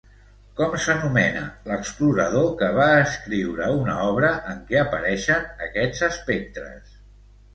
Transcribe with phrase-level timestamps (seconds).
[0.59, 1.41] Com s'anomena
[1.71, 6.97] l'explorador que va escriure una obra en què apareixen aquests espectres?